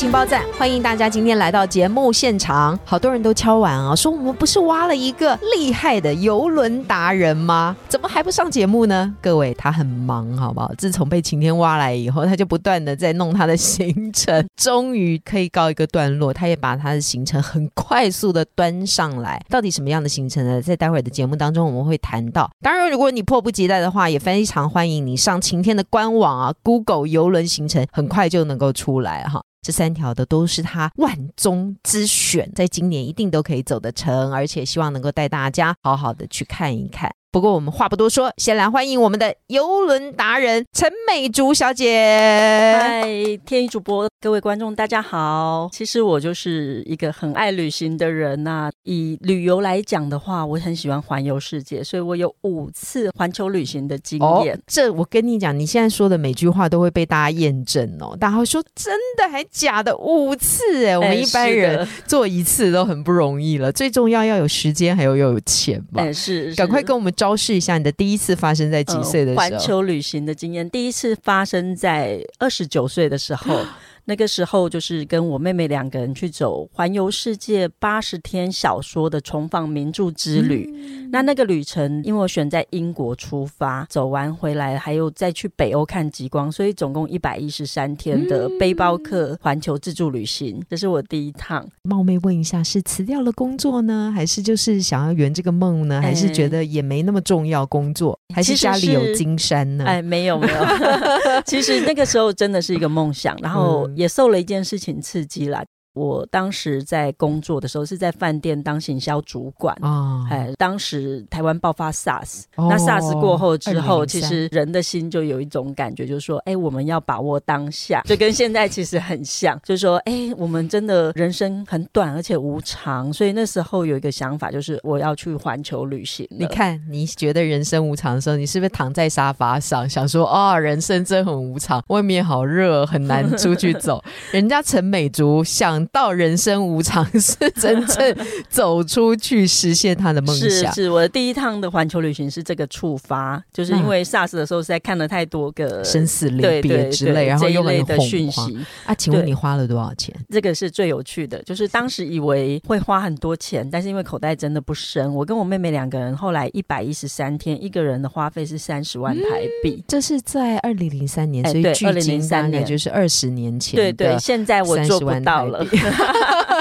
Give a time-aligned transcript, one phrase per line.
[0.00, 2.78] 情报站，欢迎大家今天来到节目现场。
[2.86, 7.76] 好多人都敲完啊，说我们不是挖了一个厉害的游轮达人吗？
[7.86, 9.14] 怎么还不上节目呢？
[9.20, 10.72] 各位，他很忙，好不好？
[10.78, 16.32] 自从被晴天挖来以后，他就不断的在弄他的行程，终于可以告一个段落。
[16.32, 19.38] 他也把他的行程很快速的端上来。
[19.50, 20.62] 到底什么样的行程呢？
[20.62, 22.50] 在待会儿的节目当中我们会谈到。
[22.62, 29.42] 当然，如果你迫不及待的话，也非常欢迎你上晴天的官网啊，Google 游轮行程，很快就能够出来哈。
[29.62, 37.14] 这三条的都是他万中之选，在今年一定都可以走得成，而且希望能够带大家好好的去看一看。
[37.32, 42.76] 不过我们话不多说，先来欢迎我们的游轮达人陈美竹小姐。
[42.76, 43.04] 嗨，
[43.46, 45.68] 天意主播，各位观众，大家好。
[45.72, 54.60] 其实我就是一个很爱旅行的人呐、以旅游来讲的话，我很喜欢环游世界，所以我有五次环球旅行的经验。
[54.66, 58.16] 这我跟你讲，你现在说的每句话都会被大家验证哦。
[58.18, 59.96] 大家会说真的还假的？
[59.96, 63.70] 五次哎，我们一般人做一次都很不容易了。
[63.70, 66.02] 最重要要有时间，还有要有钱吧。
[66.02, 69.60] 哎，是，赶快跟我们昭示一下你的第一次发生在几岁的时候？
[69.60, 73.62] 球旅行的经验，第一次发生在二十九岁的时候。
[74.04, 80.68] 那个时候就是跟我妹妹两个人去走环游世界八十天小说的重访名著之旅。
[81.12, 91.66] 那那个旅程，因为我选在英国出发，走完回来还有再去北欧看极光，所以总共一百一十三天的背包客环球自助旅行，这是我第一趟。
[91.82, 96.00] 冒昧问一下，是辞掉了工作呢，还是就是想要圆这个梦呢？
[96.00, 98.18] 还是觉得也没那么重要工作？
[98.34, 99.84] 还是家里有金山呢？
[99.84, 100.54] 哎，没有没有，
[101.44, 105.64] 其实那个时候真的是一个梦想，然后嗯也受了一件事情刺激了。
[105.92, 109.76] 我当时在工作的时候是在饭店当行销主管。
[109.82, 126.26] 啊，哎，当时台湾爆发 SARS，、哦那 SARS 过后之后，其实人的心就有一种感觉，就是说，哎，我们要把握当下，就跟现在其实很像，就是说，哎，我们真的人生很短而且无常，所以那时候有一个想法，就是我要去环球旅行。
[126.30, 134.02] 你看，你觉得人生无常的时候，你是不是躺在沙发上想说啊、人生真很无常，外面好热，很难出去走。
[134.30, 135.42] 人家陈美竹
[135.80, 138.16] 想到人生无常，是真正
[138.50, 140.72] 走出去实现他的梦想。
[140.72, 148.94] 是是，我的第一趟的环球旅行是这个触发，就是因为 SARS 的时候实在看了太多个生死离别之类，然后又很的讯息，啊！
[148.94, 150.14] 请问你花了多少钱？
[150.28, 151.42] 这个是最有趣的。
[151.44, 159.22] 就是当时以为会花很多钱，但是因为口袋真的不深，我跟我妹妹两个人后来一百一十三天，一个人的花费是三十万台
[159.62, 159.82] 币。
[159.88, 165.64] 这是在二零零三年，所以距今2003大概年就是二十年前对对，现在我做30不到了。
[165.70, 165.78] 币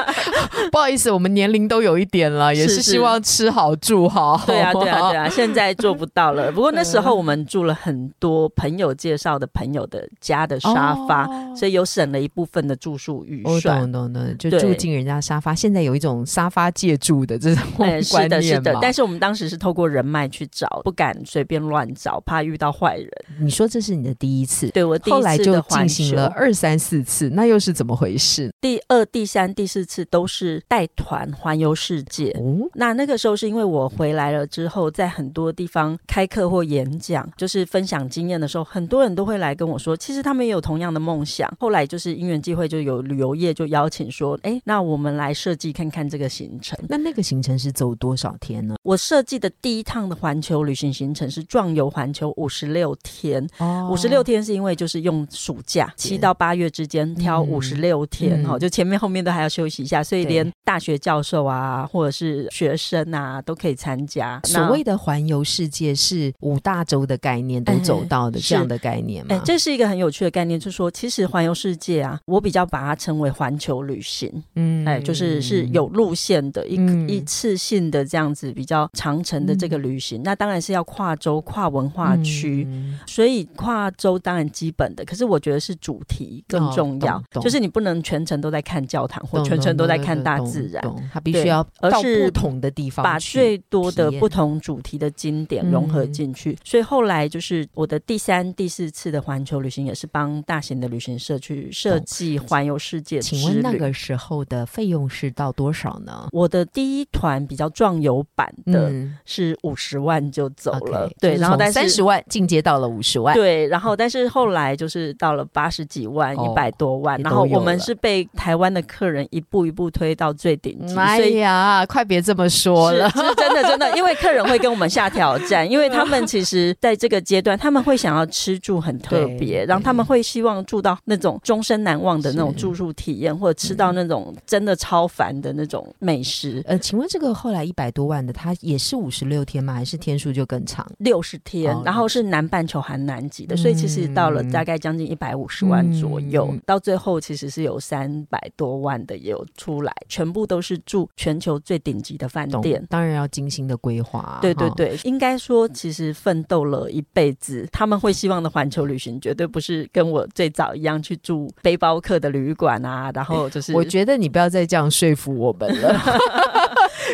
[0.71, 4.41] 不好意思，我们年龄都有一点了，也是希望吃好住好。
[4.45, 6.51] 对啊，对啊，对啊， 现在做不到了。
[6.51, 13.79] 不过那时候我们住了很多朋友介绍的朋友的家的沙发，哦所以有省了一部分的住宿预我算。
[13.91, 15.53] 懂懂懂，就住进人家沙发。
[15.53, 18.59] 现在有一种沙发借住的这种哎，是的，是。
[18.61, 23.09] 的，但是我们当时是透过人脉去找，不敢随便乱找，怕遇到坏人。
[23.41, 28.51] 你说这是你的第一次，对我第一后来就次的环进行了二三四次，那又是怎么回事？
[28.61, 32.31] 第二、第三、第四次都是带团环游世界。
[32.39, 41.51] 哦，那那个时候是因为我回来了之后，在很多地方开课或演讲，就是分享经验的时候，很多人都会来跟我说，其实他们也有同样的梦想。
[41.59, 46.79] 后来就是因缘际会，就有旅游业就邀请说，哎，那我们来设计看看这个行程。
[46.87, 48.75] 那那个行程是走多少天呢？
[48.83, 64.41] 我设计的第一趟的环球旅行行程是壮游环球五十六天，哦五十六天是因为就是用暑假七到八月之间挑嗯五十六天哈、嗯就前面后面都还要休息一下，所以对连大学教授啊或者是学生啊都可以参加。
[64.43, 77.07] 所谓的的环游世界是五大洲的概念都走到的哎这样的概念哎、这是一个很有趣的概念，就是说，其实环游世界啊，我比较把它称为环球旅行，嗯哎、就是是有路线的一、嗯。
[77.07, 82.65] 一次性的这样子比较长程的这个旅行，那当然是要跨州、跨文化区。
[82.67, 82.97] 嗯。
[83.05, 96.57] 所以跨州当然基本的，可是我觉得是主题更重要，就是你不能全程都在看教堂或全程都在看看大自然，他必须要而是不同的地方，把最多的不同主题的经典融合进去。
[96.63, 103.19] 所以后来就是我的第三、第四次的环球旅行，也是帮大型的旅行社去设计环游世界。
[103.19, 106.27] 请问那个时候的费用是到多少呢？
[106.31, 108.91] 我的第一团比较壮游版的
[109.25, 120.93] 是五十万就走了，对，然后但是三十万进阶到了五十万，对，然后但是后来就是到了八十几万、一百多万，然后我们是被台湾的客人一步一步推到最顶级。
[120.97, 136.61] 哎呀，快别这么说了，真的真的， 因为客人会跟我们下挑战， 因为他们其实在这个阶段，他们会想要吃住很特别，然后他们会希望住到那种终身难忘的那种住宿体验，或者吃到那种真的超凡的那种美食。
[136.65, 139.73] 呃，请问这个后来一百多万的，它也是五十六天吗？
[139.73, 140.85] 还是天数就更长？
[140.97, 146.53] 六十天，然后是南半球含南极的，所以其实到了大概将近一百五十万左右。
[146.65, 154.39] 到最后其实是有三百多万的也有出来，全部都是住全球最顶级的饭店，当然要精心的规划。
[154.41, 165.99] 对对对，应该说其实奋斗了一辈子，他们会希望的环球旅行绝对不是跟我最早一样去住背包客的旅馆啊， 然后就是我觉得你不要再这样说服我们了。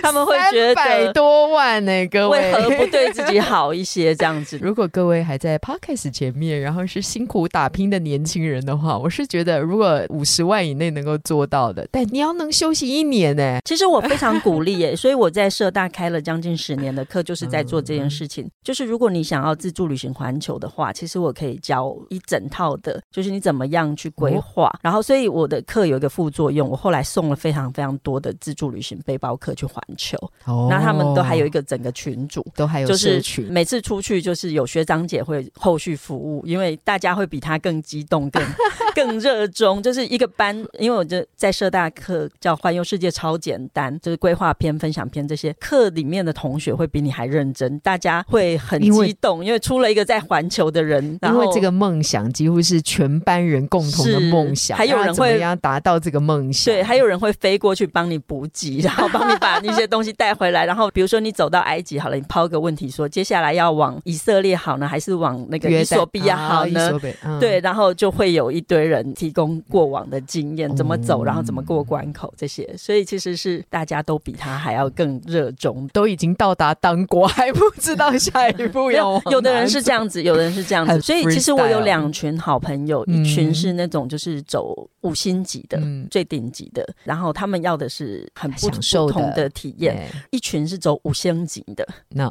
[0.02, 4.14] 他们会觉得百多万呢，各位为何不对自己好一些？
[4.14, 13.60] 这样子，如果各位还在 podcast 前面，然后是辛苦打拼的年轻人的话，我是觉得如果五十万以内能够做到的，但你要能休息一年呢。
[13.64, 18.48] 其实我非常鼓励耶， 所以我在社大开了将近十年的课，就是在做这件事情。
[18.62, 24.72] 就是如果你想要自助旅行环球的话，其实我可以教一整套的，就是你怎么样去规划。
[24.84, 29.82] 然后，所以我的课有一个副作用，我后来送了非常非常多的自助旅行背包客去环。
[29.98, 38.44] 球，哦那他们都还有一个整个群组，都还有就是，每次出去就是有学长姐会后续服务，因为大家会比他更激动，更
[38.96, 39.82] 更热衷。
[39.82, 67.00] 就是一个班，因为我就在社大课叫环游世界超简单，就是规划篇、分享篇这些课里面的同学会比你还认真，大家会很激动，因为出了一个在环球的人，因为这个梦想几乎是全班人共同的梦想，还有人会要达到这个梦想，对，还有人会飞过去帮你补给，然后帮你把那些东西带回来，然后比如说你走到埃及好了，你抛个问题说接下来要往以色列好呢，还是往那个伊索比亚好呢？
[67.40, 79.22] 对，然后就会有一堆人提供过往的经验，怎么走，然后怎么过关口这些，所以其实是大家都比他还要更热衷，都已经到达当国，还不知道下一步要。
[79.32, 85.82] 有的人是这样子，有的人是这样子，所以其实我有两群好朋友，一群是那种就是走五星级的
[86.12, 88.70] 最顶级的，然后他们要的是很不
[89.08, 90.08] 同的体验。
[90.32, 91.88] 一群是走五星级的，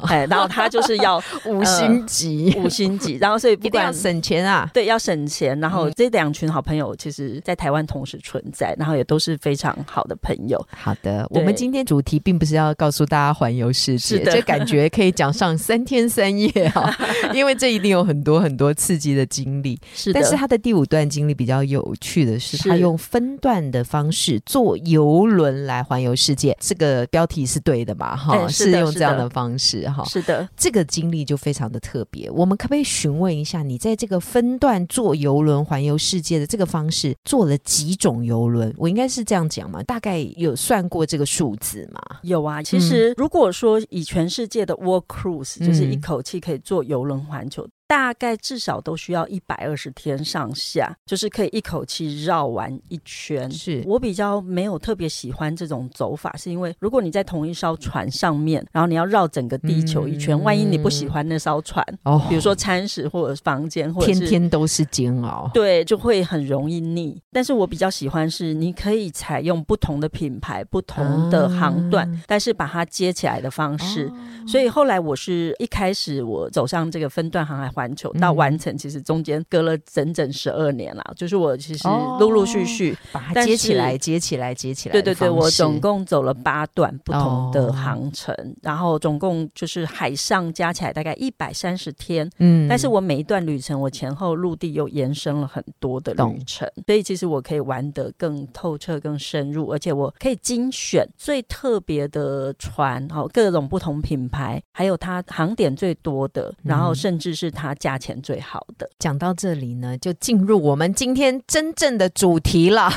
[0.07, 5.59] 哎，然后他就是要 五星级，五星级，然后所以 不管省钱啊，对，要省钱。
[5.59, 10.59] 然后这两群好朋友，其实在台湾同时存在，然后也都是非常好的朋友。
[10.71, 16.95] 好的，我们今天主题并不是要告诉大家环游世界，这感觉可以讲上三天三夜哈，
[17.33, 19.79] 因为这一定有很多很多刺激的经历。
[19.93, 26.55] 是，但是他的第五段经历比较有趣的是，他用分段的方式坐游轮来环游世界。
[26.59, 28.15] 这个标题是对的吧？
[28.15, 30.03] 哈，是用这样的方式哈。
[30.05, 32.29] 是的，这个经历就非常的特别。
[32.31, 38.73] 我们可不可以询问一下，你在这个分段坐游轮环游世界的这个方式，做了几种游轮？
[38.77, 39.83] 我应该是这样讲嘛？
[39.83, 41.99] 大概有算过这个数字吗？
[42.21, 42.61] 有啊。
[42.61, 47.67] 其实如果说以全世界的 World Cruise，就是一口气可以坐游轮环球。
[47.87, 53.49] 大概至少都需要一百二十天上下，就是可以一口气绕完一圈。
[53.51, 67.21] 是我比较没有特别喜欢这种走法，是因为如果你在同一艘船上面，然后你要绕整个地球一圈，万一你不喜欢那艘船，哦，比如说餐食或者房间，或者天天都是煎熬，对，就会很容易腻。
[67.31, 74.11] 但是我比较喜欢是，你可以采用不同的品牌、不同的航段，但是把它接起来的方式。
[74.47, 77.71] 所以后来我是一开始我走上这个分段航海。
[77.75, 81.03] 环球到完成，其实中间隔了整整十二年了。
[81.17, 81.85] 就是我其实
[82.19, 84.93] 陆陆续续把它接起来、接起来、接起来。
[84.93, 92.29] 对对对，我总共走了八段不同的航程，然后总共就是海上加起来大概一百三十天。
[92.39, 107.64] 嗯，但是我每一段旅程，我前后陆地又延伸了很多的旅程，所以其实我可以玩得更透彻、更深入，而且我可以精选最特别的船，哦，各种不同品牌，还有它航点最多的，然后甚至是它。
[107.65, 108.89] 它价钱最好的。
[108.99, 112.89] 讲到这里呢，就进入我们今天真正的主题了，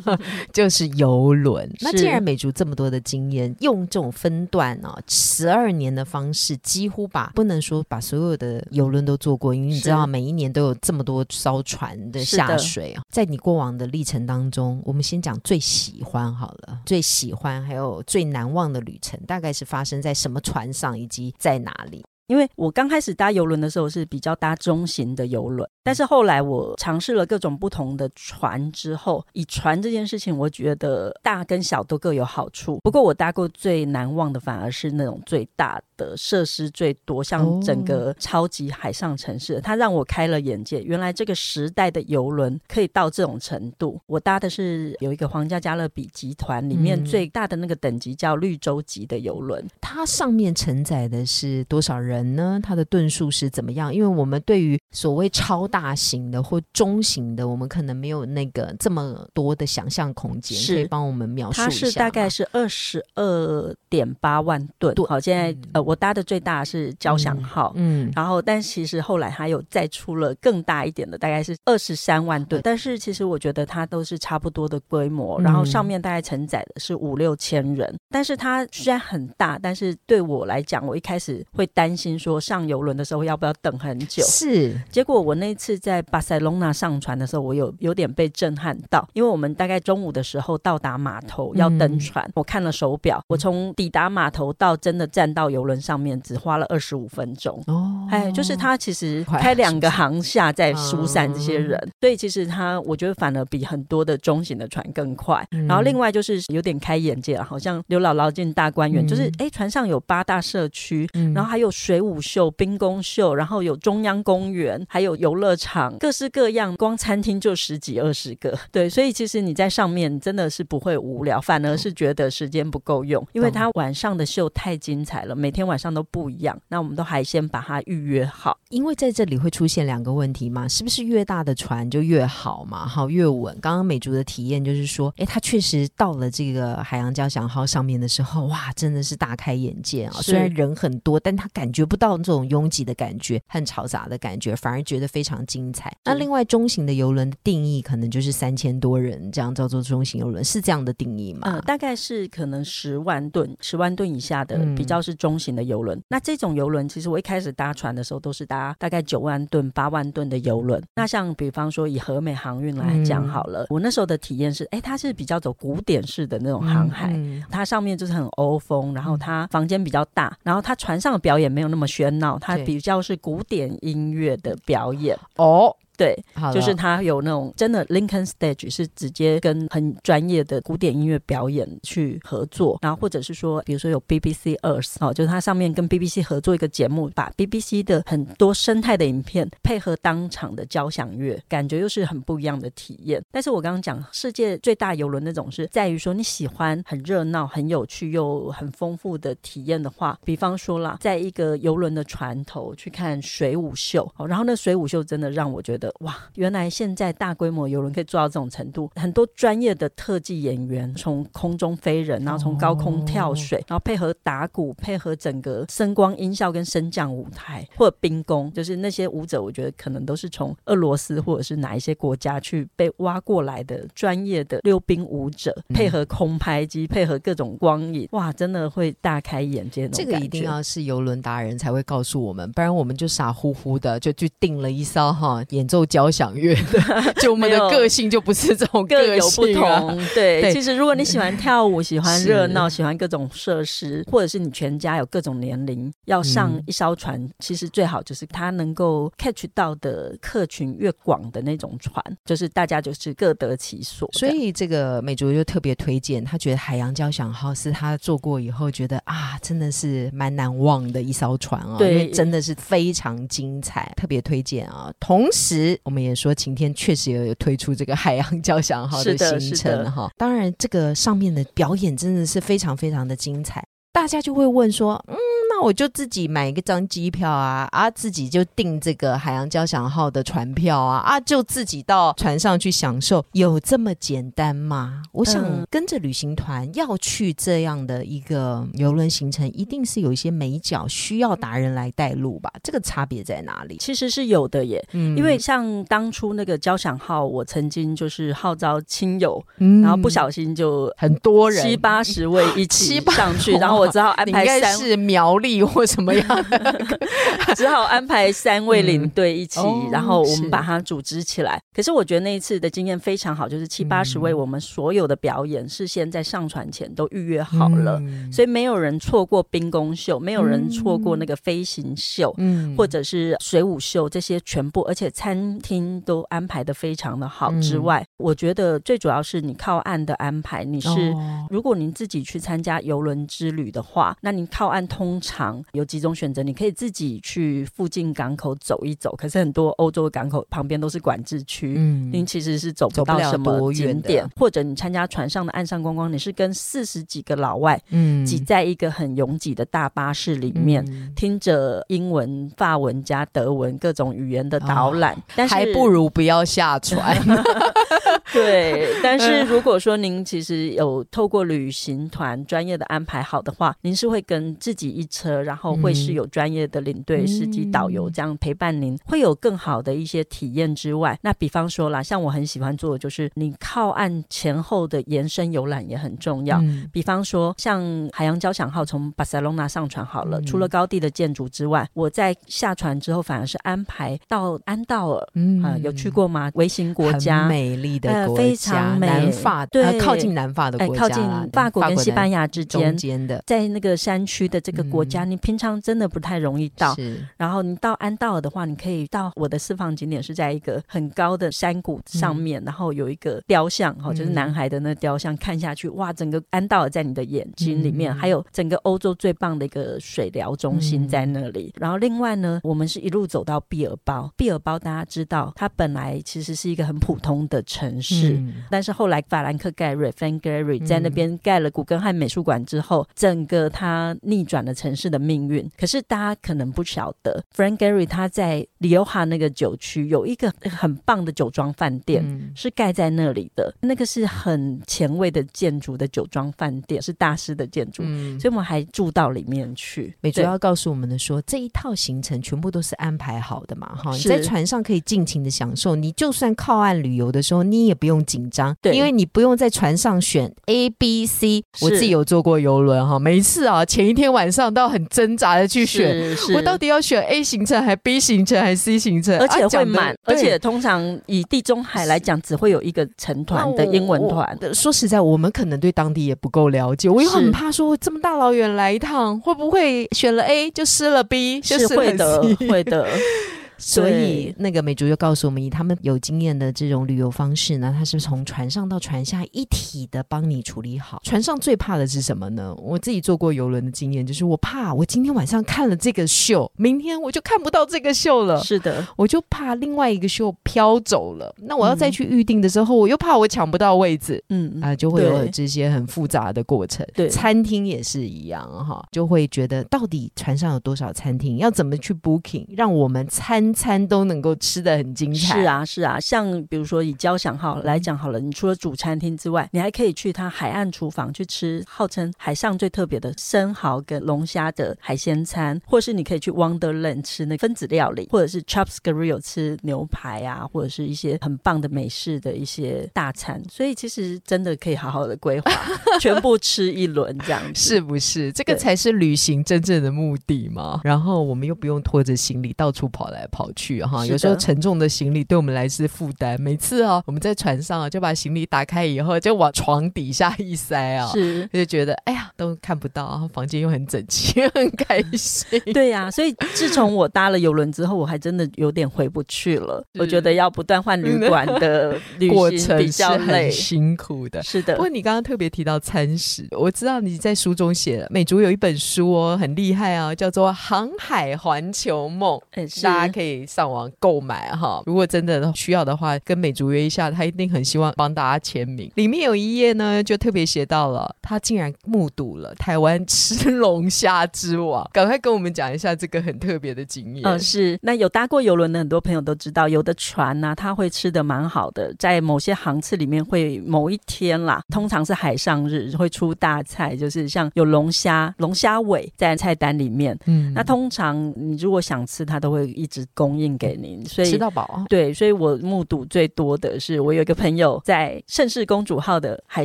[0.52, 1.68] 就是游轮。
[1.80, 13.02] 那既然美竹这么多的经验，用这种分段啊，十二年的方式，几乎把不能说把所有的游轮都做过，因为你知道每一年都有这么多艘船的下水啊。
[13.10, 22.04] 在你过往的历程当中，我们先讲最喜欢好了，最喜欢还有最难忘的旅程，大概是发生在什么船上，以及在哪里？
[22.30, 25.68] 因为我刚开始搭游轮的时候是比较搭中型的游轮。
[25.82, 32.78] 但是后来我尝试了各种不同的船之后，以船这件事情，我觉得大跟小都各有好处。
[32.82, 40.82] 不过我搭过最难忘的反而是那种最大的设施最多，像整个超级海上城市，它让我开了眼界。
[40.82, 44.00] 原来这个时代的游轮可以到这种程度。
[44.06, 52.60] 我搭的是有一个皇家加勒比集团里面最大的那个等级叫绿洲级的游轮，它上面承载的是多少人呢？
[52.62, 53.94] 它的吨数是怎么样？
[53.94, 61.64] 因为我们对于所谓超大型的或中型的，我们可能没有那个这么多的想象空间，可以帮我们描述一下。
[61.64, 64.94] 它是大概是二十二点八万吨。
[65.08, 72.60] 好，现在呃，我搭的最大是交响号，嗯，然后但其实后来它有再出了更大一点的，大概是二十三万吨。
[72.62, 77.96] 但是其实我觉得它都是差不多的规模，然后上面大概承载的是五六千人。
[78.10, 84.22] 但是它虽然很大，但是对我来讲，我一开始会担心说上游轮的时候要不要等很久。
[84.24, 84.76] 是。
[84.90, 97.62] 结果我那次在巴塞隆纳上船的时候，我有有点被震撼到，因为我们大概中午的时候到达码头要登船，我看了手表，我从抵达码头到真的站到游轮上面只花了二十五分钟。
[97.66, 105.46] 哦，哎，就是他其实开两个航下在疏散这些人，所以其实他我觉得反而比很多的中型的船更快。
[105.68, 114.80] 然后另外就是有点开眼界了，好像刘姥姥进大观园，就是哎船上有八大社区，然后还有水舞秀、冰宫秀，然后有中央公园。
[114.88, 118.58] 还有游乐场，各式各样，光餐厅就十几二十个。
[118.70, 126.58] 对，所以其实你在上面真的是不会无聊，反而是觉得时间不够用，因为它晚上的秀太精彩了，每天晚上都不一样。
[126.68, 132.86] 那我们都还先把它预约好，因为在这里会出现两个问题嘛，是不是越大的船就越好嘛？
[132.86, 133.56] 好，越稳。
[133.60, 140.12] 刚刚美竹的体验就是说，哎，他确实到了这个海洋交响号上面的时候，哇，真的是大开眼界啊！
[140.20, 144.54] 虽然人很多，但他感觉不到这种拥挤的感觉和嘈杂的感觉。
[144.56, 145.94] 反而觉得非常精彩。
[146.04, 151.40] 那另外中型的游轮的定义可能就是三千多人这样叫做中型游轮，是这样的定义吗？
[151.44, 156.00] 呃，大概是可能十万吨、十万吨以下的比较是中型的游轮。
[156.08, 160.82] 那这种游轮其实我一开始搭船的时候都是搭大概九万吨、八万吨的游轮。
[160.94, 167.18] 那像比方说以和美航运来讲好了，我那时候的体验是，哎，它是比较走古典式的那种航海，
[167.50, 174.56] 它上面就是很欧风，然后它房间比较大，然后它船上的表演没有那么喧闹，它比较是古典音乐的。
[174.66, 175.79] 表演哦。
[176.00, 176.16] 对，
[176.54, 193.22] 就是他有那种真的 Lincoln Stage 是直接跟很专业的古典音乐表演去合作，然后或者是说，比如说有 BBC Earth 哦，就是它上面跟 BBC 合作一个节目，把 BBC 的很多生态的影片配合当场的交响乐，感觉又是很不一样的体验。
[193.30, 206.06] 但是我刚刚讲世界最大游轮那种是在于说你喜欢很热闹、很有趣又很丰富的体验的话，比方说啦，在一个游轮的船头去看水舞秀，哦，然后那水舞秀真的让我觉得。
[206.06, 229.88] 哇，原来现在大规模游轮可以做到这种程度，很多专业的特技演员从空中飞人，然后从高空跳水，然后配合打鼓，配合整个声光音效跟升降舞台，或者兵工，就是那些舞者，我觉得可能都是从俄罗斯或者是哪一些国家去被挖过来的专业的溜冰舞者，配合空拍机，配合各种光影，哇，真的会大开眼界。
[229.88, 235.79] 这个一定要是游轮达人才会告诉我们，不然我们就傻乎乎的就去订了一艘哈演奏。
[235.86, 239.98] 交响乐的， 就我们的个性就不是这种各有不同。
[240.14, 254.08] 对，其实如果你喜欢跳舞，喜欢热闹，喜欢各种设施，或者是你全家有各种年龄要上一艘船，其实最好就是它能够 catch 到的客群越广的那种船，就是大家就是各得其所。
[254.12, 264.92] 所以这个美竹就特别推荐，他觉得海洋交响号是他坐过以后觉得啊，真的是蛮难忘的一艘船啊，对，真的是非常精彩，特别推荐啊。
[264.98, 265.69] 同时。
[265.82, 270.10] 我们也说，晴天确实也有推出这个海洋交响号的行程哈。
[270.16, 273.64] 当然，这个上面的表演真的是非常非常的精彩。
[273.92, 275.16] 大家就会问说，嗯。
[275.60, 285.02] 那我就自己买一个张机票啊，啊，自己就订这个海洋交响号的船票啊，啊，就自己到船上去享受，有这么简单吗？
[285.12, 292.50] 我想嗯跟着旅行团要去这样的一个游轮行程，一定是有一些美角需要达人来带路吧？
[292.62, 293.76] 这个差别在哪里？
[293.78, 294.82] 其实是有的耶。
[294.92, 306.88] 嗯因为像当初那个交响号，我曾经就是号召亲友，嗯然后不小心就很多人七八十位一起 七八上去，然后我只好安你应该排三，是苗栗或什么样的？
[307.56, 311.60] 只好安排三位领队一起，哦然后我们把它组织起来。
[311.74, 322.34] 可是我觉得那一次的经验非常好，就是七八十位，嗯我们所有的表演事先在上船前都预约好了，嗯所以没有人错过冰宫秀，没有人错过那个飞行秀。
[322.38, 330.88] 嗯或者是水舞秀这些全部，而且餐厅都安排的非常的好之嗯外，我觉得最主要是你靠岸的安排，你是。
[330.88, 335.39] 哦如果您自己去参加游轮之旅的话，那您靠岸通常
[335.72, 339.14] 有几种选择，你可以自己去附近港口走一走。
[339.16, 350.84] 可是很多欧洲的港口旁边都是管制区，嗯您其实是走不到什么景点，或者你参加船上的岸上观光，你是跟四十几个老外嗯挤在一个很拥挤的大巴士里面。
[350.88, 357.16] 嗯听着英文、法文加德文各种语言的导览，但是还不如不要下船。
[358.32, 358.88] 对。
[359.02, 376.58] 但是如果说您其实有透过旅行团专业的安排好的话，您是会跟自己一车，然后会是有专业的领队、嗯司机、导游这样陪伴您，会有更好的一些体验之外，那比方说啦，像我很喜欢做的就是你靠岸前后的延伸游览也很重要。
[376.62, 377.82] 嗯比方说，像
[378.12, 386.50] 海洋交响号从巴塞隆纳上船好了，嗯除了高地的建筑之外，我在下船之后反而是安排到安道尔嗯啊、有去过吗？
[386.54, 387.46] 微型国家。
[387.46, 396.94] 美丽的国家，呃非常美南法对呃靠近南法的哎，国家啦，靠近法国跟西班牙牙之间，间的在那个山区的这个国家，你平常真的不太容易到。
[396.94, 411.72] 是然后你到安道尔的话，你可以到我的私房景点是在一个很高的山谷上面，然后有一个雕像，哈、就是嗯男孩的那雕像，看下去，哇，整个安道尔在你的眼睛里面，嗯还有整个欧洲最棒的一个水疗中心在那里。
[411.78, 418.34] 然后另外呢，我们是一路走到毕尔包，毕尔包大家知道，它本来其实是一个很普通的城市。
[418.34, 425.68] 嗯但是后来法兰克盖瑞 （Frank Gehry） 嗯在那边盖了古根汉美术馆之后，整个它逆转的城市的命运。
[425.78, 432.22] 可是大家可能不晓得，Frank Gehry 他在里欧哈那个酒区有一个很棒的酒庄饭店。
[432.24, 440.14] 嗯是盖在那里的，那个是很前卫的建筑的酒庄饭店，是大师的建筑，嗯所以我们还住到里面去。
[440.34, 445.94] 主要告诉我们的说，这一套行程全部都是安排好的嘛，哈，你在船上可以尽情的享受。
[445.94, 451.62] 你就算靠岸旅游的时候，你也不用紧张，对因为你不用在船上选 A、B、C。
[451.80, 456.54] 我自己有坐过游轮哈，每一次啊，前一天晚上都要很挣扎的去选，是是。
[456.54, 464.58] 我到底要选 A 行程还 B 行程还 C 行程，而且会满，而且通常以地中海来讲，只会有一个成团的英文团。
[464.60, 473.06] 我说实在，我们可能对当地也不够了解，我又很怕说这么大老远来一趟，会不会选了 A 就失了 B，就是失了会的会的。
[473.80, 481.20] 所以那个美竹就告诉我们，以他们有经验的这种旅游方式呢，他是从船上到船下一体的帮你处理好。
[481.24, 482.74] 船上最怕的是什么呢？
[482.76, 488.62] 我自己坐过游轮的经验，就是我怕我今天晚上看了这个秀，明天我就看不到这个秀了。
[488.62, 497.06] 是的，我就怕另外一个秀飘走了，那我要再嗯去预定的时候，我又怕我抢不到位置，嗯啊、就会有对这些很复杂的过程。
[497.14, 505.60] 对餐厅也是一样哈，就会觉得到底船上有多少餐厅，要怎么去 booking，让我们餐餐都能够吃的很精彩。
[505.60, 523.62] 是，啊，是啊，像比如说以交响号来讲好了，你除了主餐厅之外，你还可以去它海岸厨房去吃号称海上最特别的生蚝跟龙虾的海鲜餐，或是你可以去 Wonderland 吃那分子料理，或者是 Chops Grill 吃牛排啊，或者是一些很棒的美式的一些大餐。
[523.70, 525.70] 所以其实真的可以好好的规划，
[526.20, 527.80] 全部吃一轮这样子。
[527.80, 528.52] 是不是？
[528.52, 531.00] 这个才是旅行真正的目的嘛。
[531.04, 534.24] 然后我们又不用拖着行李到处跑来跑去哈。
[534.26, 536.60] 有时候沉重的行李对我们来是负担。
[536.60, 541.26] 每次啊，我们在船上啊，就把行李打开以后，就往床底下一塞啊。
[541.28, 541.68] 是。
[541.72, 545.80] 就觉得哎呀都看不到，然后房间又很整齐， 很开心。
[545.92, 550.04] 对呀、所以自从我搭了游轮之后，我还真的有点回不去了。
[550.18, 553.70] 我觉得要不断换旅馆的 旅过程行比较很。
[553.70, 554.62] 辛苦的。
[554.62, 562.60] 是的不，过你刚刚特别提到餐食，我知道你在书中写了，美竹有一本书哦，很厉害啊，叫做《航海环球梦》，
[563.02, 565.02] 大家可以以上网购买哈。
[565.06, 569.10] 如果真的需要的话，跟美竹约一下，他一定很希望帮大家签名。
[569.16, 577.44] 里面有一页呢，就特别写到了，他竟然目睹了台湾吃龙虾之王，赶快跟我们讲一下这个很特别的经验。
[577.44, 577.98] 嗯，是。
[578.02, 590.38] 那有搭过游轮的很多朋友都知道，有的船呢，它会吃的蛮好的，在某些航次里面会某一天啦，通常是海上日会出大菜，就是像有龙虾、龙虾尾在菜单里面。
[590.46, 595.04] 嗯，那通常你如果想吃，它都会一直供应给您，所以吃到饱。
[595.08, 599.84] 对，所以我目睹最多的是，我有一个朋友在盛世公主号的海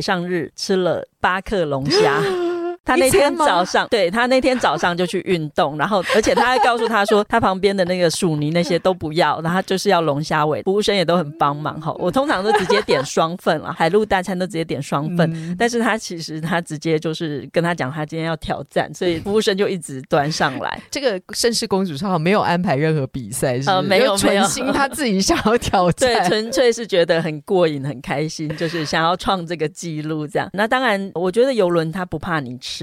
[0.00, 2.22] 上日吃了八克龙虾。
[2.86, 10.62] 他那天早上，对他那天早上就去运动，然后而且他还告诉他说， 他旁边的那个薯泥那些都不要，然后就是要龙虾尾。
[10.62, 20.80] 服务生也都很帮忙哈，我通常都直接点双份了， 海陆大餐都直接点双份，但是他其实他直接就是跟他讲，他今天要挑战，所以服务生就一直端上来。
[20.90, 30.48] 这个盛世公主号没有安排任何比赛，是没有没有，纯心他自己想要挑战，对，纯粹是觉得很过瘾、很开心，就是想要创这个记录这样。
[30.52, 32.75] 那当然，我觉得游轮他不怕你吃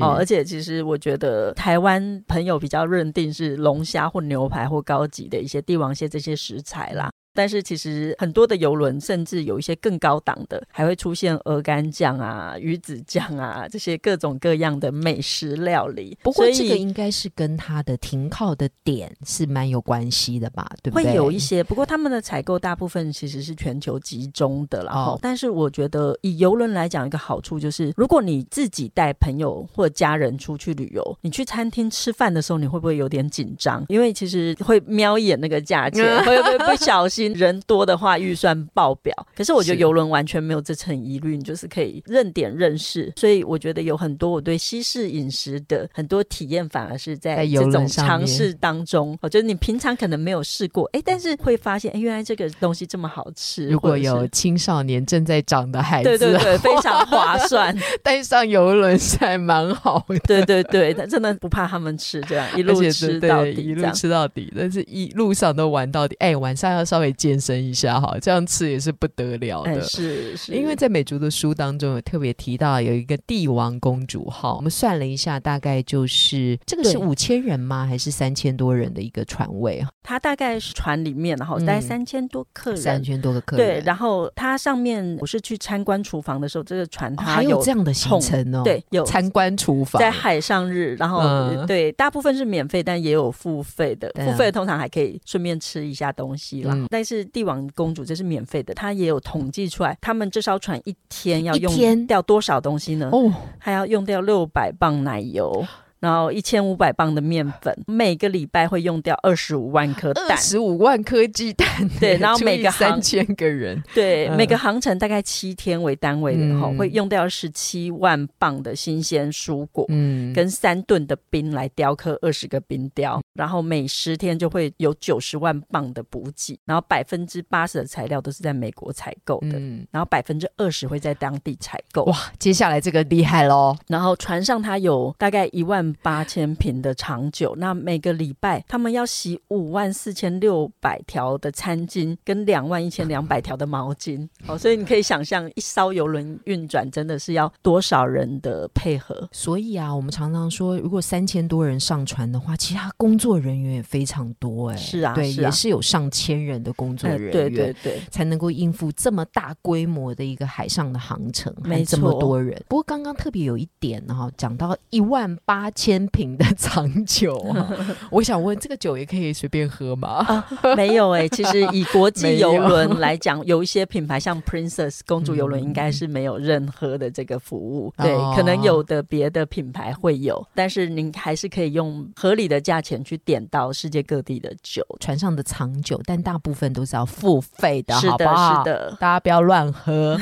[0.00, 0.14] 哦。
[0.18, 7.10] 而且其实我觉得台湾朋友比较认定是龙虾或牛排或高级的一些帝王蟹这些食材啦。
[7.36, 16.16] 但是其实很多的游轮，甚至有一些更高档的，还会出现鹅肝酱啊、鱼子酱啊这些各种各样的美食料理。
[16.22, 20.66] 不过这个应该是跟它的停靠的点是蛮有关系的吧？
[20.82, 21.10] 对不对？
[21.10, 33.84] 会有一些，不过他们的采购大部分其实是全球集中的，然后，但是我觉得以游轮来讲，一个好处就是，如果你自己带朋友或家人出去旅游，你去餐厅吃饭的时候，你会不会有点紧张？
[33.88, 37.25] 因为其实会瞄一眼那个价钱， 会不会不小心？
[37.32, 39.14] 人多的话，预算爆表。
[39.36, 43.12] 可是我觉得游轮完全没有这层疑虑，你就是可以认点认识。
[43.16, 49.18] 所以我觉得有很多我对西式饮食的很多体验，反而是在这种尝试当中。
[49.22, 53.68] 我觉得你平常可能没有试过，哎，但是会发现，哎，原来这个东西这么好吃。
[53.68, 60.18] 如果有青少年正在长的孩子，对对对，非常划算， 带上游轮是还蛮好的。
[60.20, 66.14] 对对对，他真的不怕他们吃，这样一路吃到底，一路吃到底，但是一路上都玩到底。
[66.18, 67.15] 哎，晚上要稍微。
[67.16, 69.80] 健身一下哈，这样吃也是不得了的。
[69.82, 77.86] 是是，因为在美竹的书当中有特别提到有一个帝王公主号，我们算了一下，大概就是这个是五千人吗？
[77.86, 79.88] 还是三千多人的一个船位啊？
[80.02, 83.66] 它大概是船里面，然后大概三千多客人，三千多个客人。
[83.66, 88.62] 对，然后它上面我是去参观厨房的时候，这个船它还有这样的行程哦。
[88.62, 94.12] 对，有参观厨房，在海上日，然后对，大部分是免费，但也有付费的。
[94.16, 96.76] 付费通常还可以顺便吃一下东西啦。
[96.90, 103.08] 但是帝王公主这是免费的，他也有统计出来，他们这艘船一天要用掉多少东西呢？
[103.12, 105.64] 哦，还要用掉六百磅奶油。
[106.00, 111.66] 然后一千五百磅的面粉，每个礼拜会用掉二十五万颗蛋，十五万颗鸡蛋。
[111.98, 132.04] 对，然后每个三千个人，对，每个航程大概七天为单位的哈，会用掉十七万磅的新鲜蔬果，嗯，跟三吨的冰来雕刻二十个冰雕，然后每十天就会有九十万磅的补给，然后百分之八十的材料都是在美国采购的，嗯然后百分之二十会在当地采购。
[132.04, 133.76] 哇，接下来这个厉害喽！
[133.88, 135.86] 然后船上它有大概一万。
[136.02, 144.28] 八千瓶的长酒，那每个礼拜他们要洗五万四千六百条的餐巾，跟两万一千两百条的毛巾。
[144.46, 149.28] 哦，所以你可以想象，一艘游轮运转真的是要多少人的配合。
[149.32, 154.70] 所以啊，我们常常说，如果三千多人上船的话，其他工作人员也非常多。
[154.70, 162.62] 哎，是啊，对，也是有上千人的工作人员，对对对，才能够应付这么大规模的一个海上的航程，没这么多人。
[162.68, 166.06] 不过刚刚特别有一点哈，讲到一万八千。
[166.16, 167.54] 瓶的长酒，
[168.10, 170.44] 我想问，这个酒也可以随便喝吗？
[170.76, 177.92] 没有哎， 其实以国际游轮来讲，有一些品牌像 Princess 公主游轮，应该是没有任何的这个服务。
[177.98, 190.18] 对，可能有的别的品牌会有，但是您还是可以用合理的价钱去点到世界各地的酒，船上的长酒，但大部分都是要付费的，是的，是的，大家不要乱喝。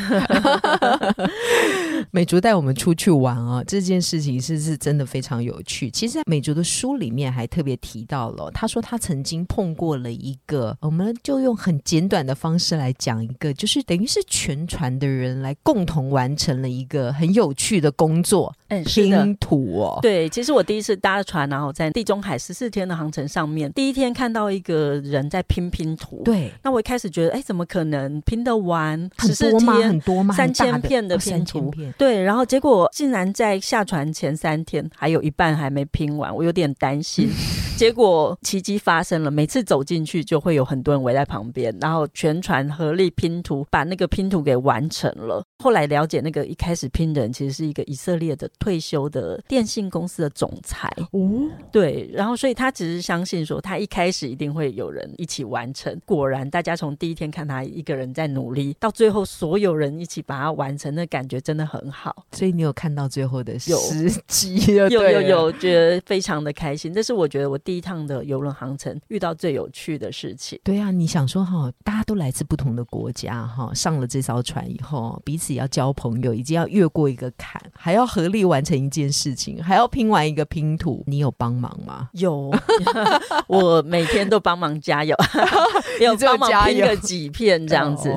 [2.13, 5.55] 美竹带我们出去玩啊，这件事情是是真的非常有。
[5.67, 19.99] 趣，其实在美竹的书里面还特别提到了，他说他曾经碰过了一个，我们就用很简短的方式来讲一个，就是等于是全船的人来共同完成了一个很有趣的工作，嗯，拼图哦。
[20.03, 29.09] 对，其实我第一次搭船，然后在地中海十四天的航程上面，第一天看到一个人在拼拼图，对，那我一开始觉得，哎，怎么可能拼得完？
[29.17, 29.75] 很多吗？
[29.75, 30.35] 很多吗？
[30.35, 35.45] 三千片的拼图，对，然后结果竟然在下船前三天还有一半。
[35.55, 37.29] 还没拼完，我有点担心。
[37.77, 45.45] 结果奇迹发生了，每次走进去就会有很多人围在旁边，然后全船合力拼图，把那个拼图给完成了。
[45.59, 50.89] 后来了解，那个一开始拼的人其实是一个以色列的退休的电信公司的总裁。
[51.11, 55.99] 哦，对，然后所以他只是相信说，他一开始一定会有人一起完成。
[56.05, 62.25] 果然，大家从第一天看他一个人在努力，到最后所有人一起把它完成，那感觉真的很好。
[62.33, 63.73] 所以你有看到最后的时
[64.29, 64.75] 机？
[64.75, 66.95] 有有有，觉得非常的开心。
[66.95, 70.61] 这是我觉得我第一趟的游轮航程遇到最有趣的事情。
[70.63, 81.03] 对啊，你想说哈，大家都来自不同的国家哈，上了这艘船以后，彼此要交朋友，已经要越过一个坎，还要合力完成一件事情，还要拼完一个拼图。
[81.07, 82.11] 你有帮忙吗？
[82.13, 82.53] 有，
[83.49, 85.17] 我每天都帮忙加油，
[86.01, 88.15] 有帮忙拼个几片这样子。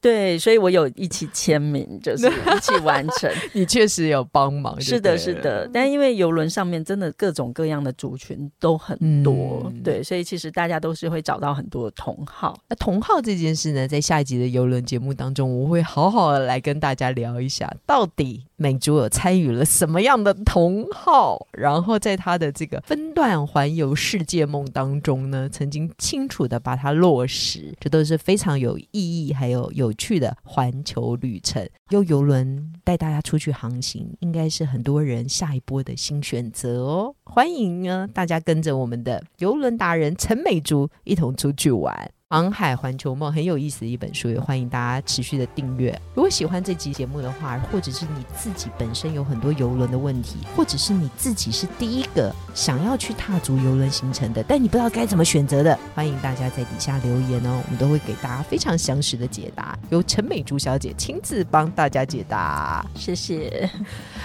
[0.00, 3.30] 对，所以我有一起签名，就是 一起完成。
[3.52, 5.68] 你确实有帮忙，是的，是的。
[5.72, 12.58] 但因为游轮上面真的各种各样的族群都很多，对，所以其实大家都是会找到很多同好。
[12.68, 29.72] 那同好这件事呢，在下一集的游轮节目当中，我会好好的来跟大家聊一下，到底美珠有参与了什么样的同好，然后在他的这个分段环游世界梦当中呢，曾经清楚的把它落实，这都是非常有意义还有。
[29.78, 37.14] 有趣的环球旅程，用游轮带大家出去航行，应该是很多人下一波的新选择哦。
[37.22, 42.10] 欢迎呢，大家跟着我们的游轮达人陈美竹一同出去玩。
[42.30, 45.98] 航海环球梦很有意思的一本书，也欢迎大家持续的订阅。
[46.14, 62.84] 如果喜欢这期节目的话，或者是你自己本身有很多游轮的问题，或者是你自己是第一个想要去踏足游轮行程的，但你不知道该怎么选择的，欢迎大家在底下留言哦，我们都会给大家非常详实的解答，由陈美竹小姐亲自帮大家解答。
[62.94, 63.70] 谢谢。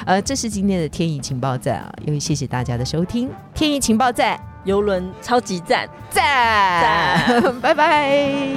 [0.06, 4.53] 呃，这是今天的天意情报站啊，因为谢谢大家的收听，天意情报站。
[4.64, 5.88] 游轮超级赞。
[6.10, 7.52] 赞。
[7.62, 8.48] 拜拜。